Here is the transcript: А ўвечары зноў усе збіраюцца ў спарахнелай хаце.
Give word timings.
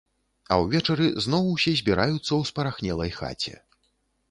А 0.53 0.55
ўвечары 0.61 1.09
зноў 1.25 1.51
усе 1.51 1.75
збіраюцца 1.83 2.23
ў 2.23 2.41
спарахнелай 2.53 3.15
хаце. 3.21 3.55